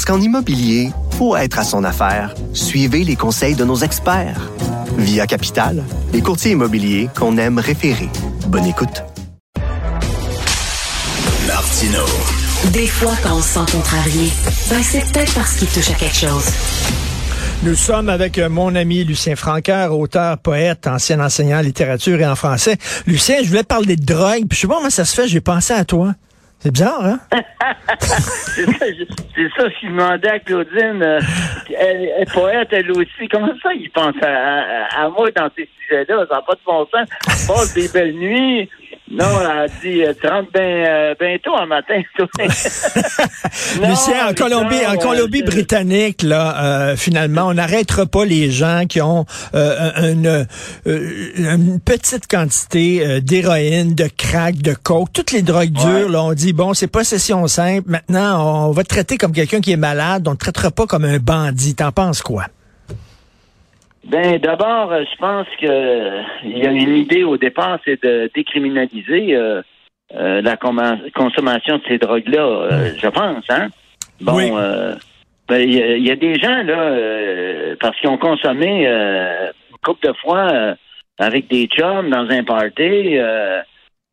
[0.00, 4.50] Parce qu'en immobilier, pour être à son affaire, suivez les conseils de nos experts.
[4.96, 5.84] Via Capital,
[6.14, 8.08] les courtiers immobiliers qu'on aime référer.
[8.46, 9.04] Bonne écoute.
[11.46, 12.02] Martino.
[12.72, 14.30] Des fois, quand on se sent contrarié,
[14.70, 16.46] ben c'est peut-être parce qu'il touche à quelque chose.
[17.62, 22.26] Nous sommes avec euh, mon ami Lucien Francaire, auteur, poète, ancien enseignant en littérature et
[22.26, 22.78] en français.
[23.06, 25.42] Lucien, je voulais parler de drogue, puis je sais pas comment ça se fait, j'ai
[25.42, 26.14] pensé à toi.
[26.62, 27.18] C'est bizarre, hein?
[28.00, 28.86] c'est ça,
[29.56, 31.02] ça je demandais à Claudine.
[31.02, 31.18] euh,
[31.78, 33.28] elle, poète, elle aussi.
[33.30, 36.26] Comment ça, il pense à, à- à moi dans ces sujets-là?
[36.28, 37.08] Ça n'a pas de bon sens.
[37.48, 38.68] Passe des belles nuits.
[39.12, 42.00] Non, elle a dit, euh, tu rentres bien euh, ben tôt en matin.
[43.80, 48.84] Non, Lucien, en Colombie, en euh, Colombie-Britannique, là, euh, finalement, on n'arrêtera pas les gens
[48.88, 50.46] qui ont euh, une,
[50.86, 56.00] une petite quantité d'héroïne, de crack, de coke, toutes les drogues Ouais.
[56.00, 56.08] dures.
[56.10, 57.88] Là, on dit bon, c'est possession simple.
[57.90, 60.26] Maintenant, on va te traiter comme quelqu'un qui est malade.
[60.28, 61.74] On ne te traitera pas comme un bandit.
[61.74, 62.46] T'en penses quoi?
[64.04, 68.02] Ben, d'abord, euh, je pense que euh, il y a une idée au départ, c'est
[68.02, 69.62] de décriminaliser euh,
[70.14, 72.40] euh, la consommation de ces drogues-là.
[72.42, 73.68] euh, je pense, hein.
[74.20, 74.50] Bon, Oui.
[74.54, 74.94] euh,
[75.48, 78.86] ben, il y, a- il y a des gens là, euh, parce qu'ils ont consommé
[78.86, 80.74] euh, une couple de fois euh,
[81.18, 83.18] avec des chums dans un party.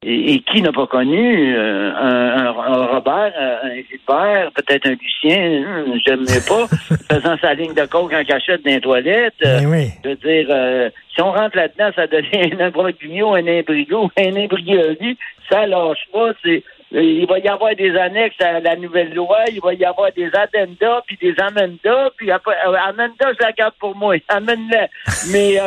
[0.06, 4.88] Euh, et, et qui n'a pas connu euh, un, un- Robert, euh, un Gilbert, peut-être
[4.88, 6.68] un Lucien, hum, j'aime mieux pas,
[7.12, 9.34] faisant sa ligne de coke en cachette dans les toilettes.
[9.46, 9.88] euh, Ben oui.
[10.04, 14.36] je veux dire, euh, si on rentre là-dedans, ça devient un imbroglio, un imbrigo, un
[14.36, 15.18] imbrioli.
[15.50, 16.32] Ça lâche pas.
[16.44, 16.64] C'est,
[16.94, 20.10] euh, il va y avoir des annexes à la nouvelle loi, il va y avoir
[20.14, 24.16] des addendas, puis des amendas, puis après, euh, amenda, je la garde pour moi.
[24.30, 24.88] Amène-la.
[25.32, 25.60] Mais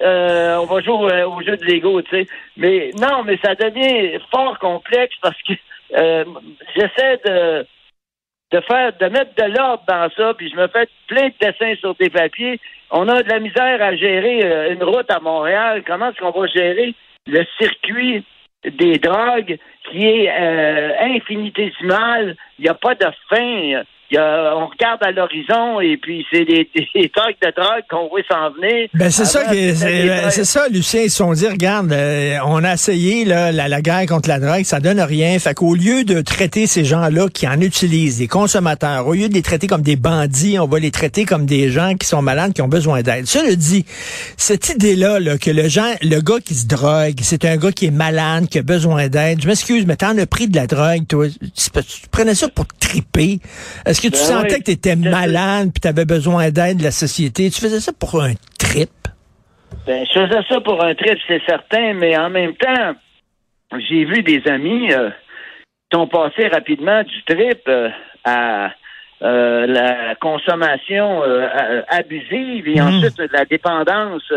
[0.00, 2.26] euh, on va jouer euh, au jeu de Lego, tu sais.
[2.56, 5.54] Mais non, mais ça devient fort complexe parce que
[5.96, 6.24] euh,
[6.76, 7.66] j'essaie de
[8.50, 11.74] de faire, de mettre de l'ordre dans ça, puis je me fais plein de dessins
[11.80, 12.58] sur des papiers.
[12.90, 15.82] On a de la misère à gérer euh, une route à Montréal.
[15.86, 16.94] Comment est-ce qu'on va gérer
[17.26, 18.24] le circuit
[18.64, 19.58] des drogues
[19.90, 22.36] qui est euh, infinitésimal?
[22.58, 23.84] Il n'y a pas de fin.
[24.10, 27.82] Il y a- on regarde à l'horizon et puis c'est des, des trucs de drogue
[27.90, 28.88] qu'on voit s'en venir.
[28.94, 29.74] Ben c'est ça, que-
[30.30, 31.02] c'est ça, Lucien.
[31.02, 34.40] Ils se sont dit, regarde, euh, on a essayé là, la, la guerre contre la
[34.40, 35.38] drogue, ça donne rien.
[35.38, 39.34] Fait qu'au lieu de traiter ces gens-là qui en utilisent, des consommateurs, au lieu de
[39.34, 42.54] les traiter comme des bandits, on va les traiter comme des gens qui sont malades,
[42.54, 43.26] qui ont besoin d'aide.
[43.26, 43.84] Cela dit,
[44.38, 47.84] cette idée-là, là, que le gens, le gars qui se drogue, c'est un gars qui
[47.84, 49.42] est malade, qui a besoin d'aide.
[49.42, 51.26] Je m'excuse, mais t'en as pris de la drogue, toi.
[51.28, 53.38] Tu, tu prenais ça pour triper?
[53.86, 54.96] Est-ce que tu Ben sentais oui, que je sais.
[54.96, 57.50] malade puis t'avais besoin d'aide de la société?
[57.50, 58.90] Tu faisais ça pour un trip?
[59.86, 62.94] Ben, je faisais ça pour un trip, c'est certain, mais en même temps,
[63.88, 67.88] j'ai vu des amis euh, qui sont passés rapidement du trip euh,
[68.24, 68.70] à
[69.22, 71.22] euh, la consommation
[71.88, 72.88] abusive et Mhm.
[72.88, 74.32] ensuite la dépendance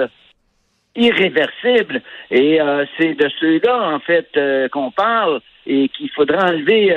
[0.95, 2.01] irréversible.
[2.31, 2.59] Et
[2.97, 4.27] c'est de ceux-là, en fait,
[4.71, 6.93] qu'on parle et qu'il faudra enlever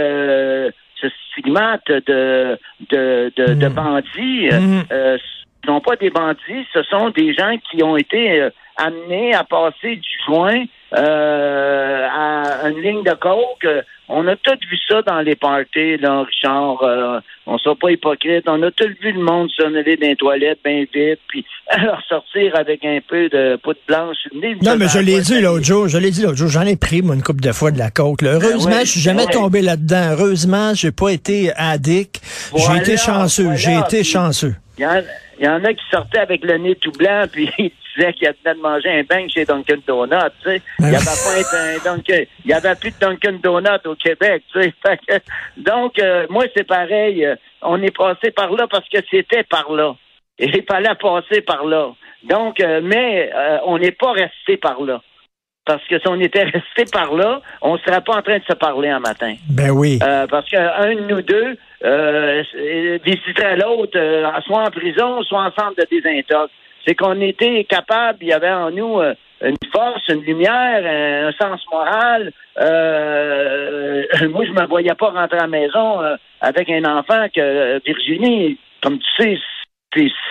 [1.01, 2.59] ce stigmate de,
[2.91, 3.75] de, de, de Mhm.
[3.75, 4.49] bandits.
[4.53, 4.85] Mhm.
[4.93, 8.51] euh, ce ne sont pas des bandits, ce sont des gens qui ont été euh,
[8.77, 10.65] amenés à passer du joint
[10.97, 13.67] euh, à une ligne de coke.
[14.09, 16.83] On a tous vu ça dans les parties, là, Richard.
[16.83, 18.45] Euh, on ne soit pas hypocrite.
[18.47, 22.85] On a tous vu le monde sonner dans les toilettes bien vite, puis ressortir avec
[22.85, 24.17] un peu de poudre blanche.
[24.63, 27.01] Non, mais je l'ai dit l'autre jour, je l'ai dit l'autre jour, j'en ai pris,
[27.01, 28.21] moi, une couple de fois de la coke.
[28.23, 28.33] là.
[28.35, 29.33] Heureusement, Ben ouais, je suis jamais ben ouais.
[29.33, 30.11] tombé là-dedans.
[30.19, 32.21] Heureusement, j'ai pas été addict.
[32.57, 34.55] j'ai été chanceux, voilà, j'ai été puis- chanceux.
[34.79, 35.05] Y,
[35.39, 38.33] il y en a qui sortaient avec le nez tout blanc, puis ils disaient qu'ils
[38.45, 40.63] venaient de manger un bang chez Dunkin' Donuts, tu sais.
[40.81, 43.95] Il y avait pas été un Dunkin', il y avait plus de Dunkin' Donuts au
[43.95, 44.73] Québec, tu sais.
[45.57, 47.25] Donc, euh, moi, c'est pareil.
[47.25, 49.95] euh, On est passé par là parce que c'était par là.
[50.39, 51.93] Et il fallait passer par là.
[52.25, 55.01] Donc, euh, mais euh, on n'est pas resté par là.
[55.65, 58.45] Parce que si on était resté par là, on ne serait pas en train de
[58.45, 59.35] se parler un matin.
[59.49, 59.99] Ben oui.
[60.03, 65.41] Euh, parce qu'un de nous deux euh, euh, visiterait l'autre, euh, soit en prison, soit
[65.41, 66.53] en centre de désintox.
[66.87, 71.33] C'est qu'on était capable, il y avait en nous euh, une force, une lumière, un
[71.33, 72.33] sens moral.
[72.59, 77.81] Euh, moi, je me voyais pas rentrer à la maison euh, avec un enfant que
[77.85, 79.39] Virginie, comme tu sais,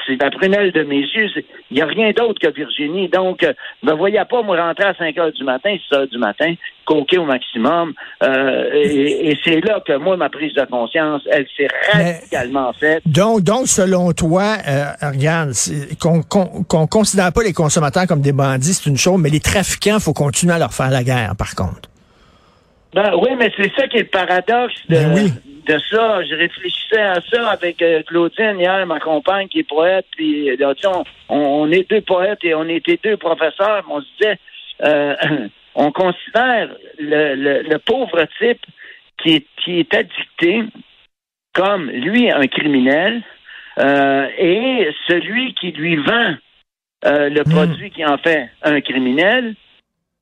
[0.06, 1.28] c'est la prunelle de mes yeux.
[1.72, 3.08] Il n'y a rien d'autre que Virginie.
[3.10, 6.08] Donc, euh, je me voyais pas, moi, rentrer à 5 heures du matin, 6 heures
[6.08, 6.54] du matin,
[6.86, 7.94] coquer au maximum.
[8.24, 13.02] Euh, et et c'est là que, moi, ma prise de conscience, elle s'est radicalement faite.
[13.06, 18.22] Donc, donc, selon toi, euh, regarde, c'est- qu'on qu'on qu'on considère pas les consommateurs comme
[18.22, 21.34] des bandits, c'est une chose, mais les trafiquants, faut continuer à leur faire la guerre,
[21.38, 21.90] par contre.
[22.94, 25.32] Ben oui, mais c'est ça qui est le paradoxe de, Ben oui.
[25.68, 26.24] de ça.
[26.24, 30.74] Je réfléchissais à ça avec euh, Claudine hier, ma compagne qui est poète, puis euh,
[30.80, 34.40] sais, on, on est deux poètes et on était deux professeurs, mais on se disait
[34.86, 35.16] euh,
[35.76, 36.70] on considère
[37.00, 38.66] le, le, le pauvre type
[39.22, 40.64] qui est, qui est addicté
[41.54, 43.24] comme lui un criminel
[43.80, 46.36] euh, et celui qui lui vend
[47.06, 49.56] euh, le produit qui en fait un criminel,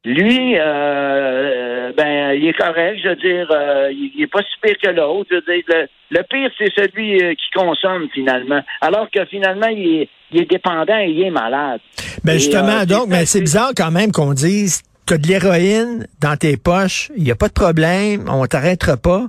[0.03, 4.59] lui, euh, ben, il est correct, je veux dire, euh, il, il est pas si
[4.62, 5.30] pire que l'autre.
[5.30, 9.68] Je veux dire, le, le pire, c'est celui euh, qui consomme finalement, alors que finalement,
[9.68, 11.81] il est, il est dépendant et il est malade.
[12.24, 16.07] Ben Et, justement, euh, donc, mais c'est bizarre quand même qu'on dise, t'as de l'héroïne
[16.19, 19.27] dans tes poches, il n'y a pas de problème, on t'arrêtera pas.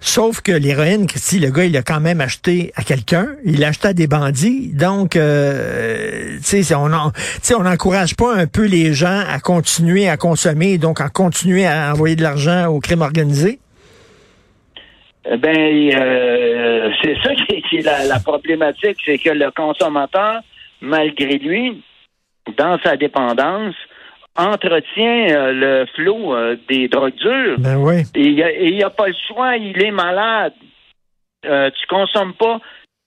[0.00, 3.68] Sauf que l'héroïne, Christy, le gars, il l'a quand même acheté à quelqu'un, il l'a
[3.68, 4.72] acheté à des bandits.
[4.72, 10.78] Donc, euh, tu sais, on n'encourage pas un peu les gens à continuer à consommer,
[10.78, 13.58] donc à continuer à envoyer de l'argent au crime organisé?
[15.30, 20.40] Eh Ben, euh, c'est ça qui est, la problématique, c'est que le consommateur,
[20.80, 21.82] malgré lui,
[22.56, 23.74] dans sa dépendance,
[24.38, 27.58] entretient euh, le flot euh, des drogues dures.
[27.58, 28.02] Ben oui.
[28.14, 30.54] Et il a- il n'a pas le choix, il est malade.
[31.44, 32.58] Euh, tu consommes pas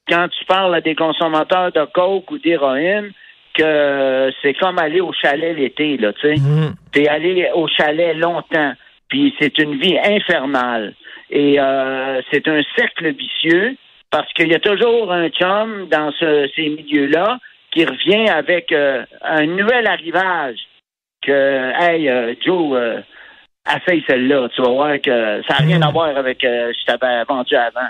[0.09, 3.11] quand tu parles à des consommateurs de coke ou d'héroïne
[3.53, 6.35] que c'est comme aller au chalet l'été, là, tu sais.
[6.41, 6.73] Mhm.
[6.93, 8.73] T'es allé au chalet longtemps,
[9.09, 10.93] puis c'est une vie infernale.
[11.29, 13.75] Et euh, c'est un cercle vicieux
[14.09, 17.39] parce qu'il y a toujours un chum dans ce- ces milieux-là
[17.71, 20.59] qui revient avec un nouvel arrivage
[21.21, 23.01] que Hey euh, Joe, euh,
[23.67, 27.23] essaye celle-là, tu vas voir que ça n'a rien à voir avec euh, je t'avais
[27.23, 27.89] vendu avant.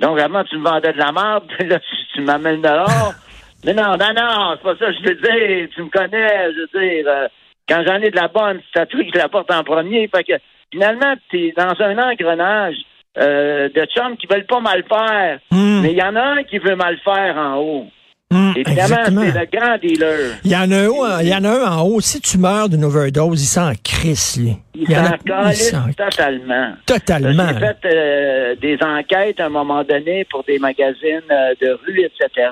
[0.00, 3.12] Donc avant tu me vendais de la merde, là tu, tu m'amènes dehors.
[3.64, 5.68] Mais non, non, non, c'est pas ça que je veux dire.
[5.74, 7.04] Tu me connais, je veux dire.
[7.08, 7.28] euh,
[7.68, 10.08] quand j'en ai de la bonne, c'est à toi qui la porte en premier.
[10.08, 10.32] Fait que
[10.72, 12.76] finalement, t'es dans un engrenage
[13.18, 15.38] euh, de chums qui veulent pas mal faire.
[15.52, 15.80] Mhm.
[15.82, 17.86] Mais il y en a un qui veut mal faire en haut.
[18.32, 19.22] Évidemment, Exactement.
[19.22, 20.36] c'est le grand dealer.
[20.44, 22.00] Il y en a un, il y en a un en haut.
[22.00, 24.56] Si tu meurs d'une overdose, il s'en crisse, lui.
[24.76, 26.72] Il a- s'en il calisse totalement.
[26.86, 27.48] Totalement.
[27.58, 32.02] J'ai fait euh, des enquêtes à un moment donné pour des magazines euh, de rue,
[32.02, 32.50] etc.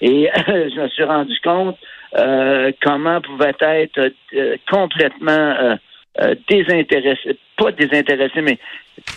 [0.00, 1.76] Et je me suis rendu compte
[2.16, 4.12] euh, comment pouvait être
[4.70, 5.76] complètement
[6.48, 8.58] désintéressé, pas désintéressé, mais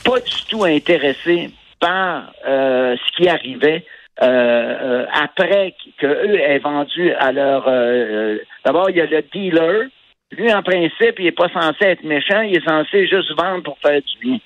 [0.04, 3.86] pas du tout intéressé par ce qui arrivait
[4.22, 7.66] euh, euh, après qu'eux aient vendu à leur...
[7.68, 9.88] euh, D'abord, il y a le dealer.
[10.32, 13.78] Lui, en principe, il n'est pas censé être méchant, il est censé juste vendre pour
[13.80, 14.40] faire du bien.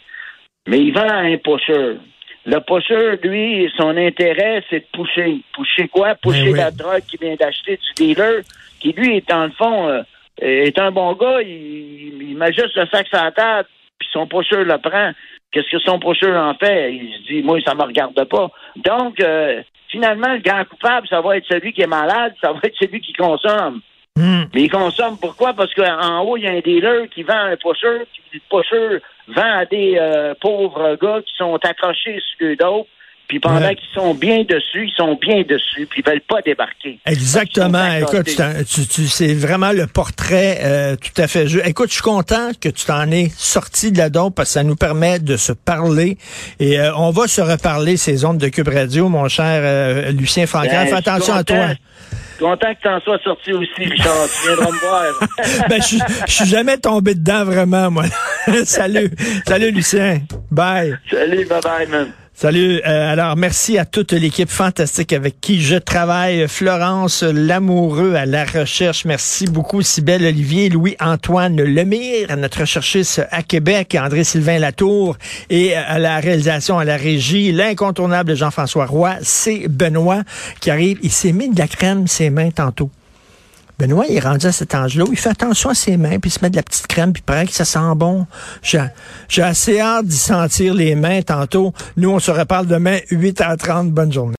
[0.67, 1.97] Mais il vend à un pusher.
[2.45, 5.41] Le pusher, lui, son intérêt, c'est de pousser.
[5.53, 6.15] Pousser quoi?
[6.15, 6.57] Pousser Ben oui.
[6.59, 8.41] la drogue qu'il vient d'acheter du dealer,
[8.79, 10.03] qui, lui, est en le fond,
[10.41, 13.69] est un bon gars, il, il met juste le sac sur la table,
[13.99, 15.11] puis son pusher le prend.
[15.51, 16.93] Qu'est-ce que son pusher en fait?
[16.93, 18.49] Il se dit, moi, ça me regarde pas.
[18.75, 22.59] Donc, euh, finalement, le grand coupable, ça va être celui qui est malade, ça va
[22.63, 23.81] être celui qui consomme.
[24.17, 24.49] Mhm.
[24.53, 25.53] Mais il consomme pourquoi?
[25.53, 29.01] Parce qu'en haut, il y a un dealer qui vend un pusher, puis le pusher
[29.27, 32.87] vend à des euh, pauvres gars qui sont accrochés sur le dos,
[33.27, 33.75] puis pendant Ouais.
[33.75, 36.99] qu'ils sont bien dessus, ils sont bien dessus, puis ils veulent pas débarquer.
[37.05, 37.93] Exactement.
[37.95, 41.47] Écoute, tu, t'en- tu, tu- c'est vraiment le portrait euh, tout à fait.
[41.47, 41.65] juste.
[41.67, 44.63] Écoute, je suis content que tu t'en es sorti de la dope parce que ça
[44.63, 46.17] nous permet de se parler.
[46.59, 50.45] Et euh, on va se reparler ces ondes de Cube Radio, mon cher euh, Lucien
[50.47, 50.83] Francaire.
[50.83, 51.67] Ben, Fais je attention à toi.
[51.67, 54.27] Je suis content que tu en sois sorti aussi, Richard.
[54.41, 55.03] Tu viendras me voir.
[55.69, 55.95] ben, je,
[56.27, 58.03] je suis jamais tombé dedans vraiment, moi.
[58.65, 59.09] Salut.
[59.47, 60.21] Salut, Lucien.
[60.51, 60.97] Bye.
[61.09, 62.11] Salut, bye-bye, man.
[62.37, 62.81] Salut.
[62.85, 66.49] Euh, alors, merci à toute l'équipe fantastique avec qui je travaille.
[66.49, 69.05] Florence Lamoureux à la recherche.
[69.05, 69.81] Merci beaucoup.
[69.81, 75.15] Sybelle Olivier, Louis-Antoine Lemire, notre recherchiste à Québec, André-Sylvain Latour
[75.49, 79.15] et à la réalisation, à la régie, l'incontournable Jean-François Roy.
[79.21, 80.23] C'est Benoît
[80.59, 80.99] qui arrive.
[81.03, 82.91] Il s'est mis de la crème ses mains tantôt.
[83.79, 86.39] Benoît, il est à cet âge-là il fait attention à ses mains, puis il se
[86.41, 88.27] met de la petite crème, puis pareil que ça sent bon.
[88.61, 91.73] J'ai assez hâte d'y sentir les mains tantôt.
[91.97, 93.91] Nous, on se reparle demain, 8h30.
[93.91, 94.33] Bonne journée.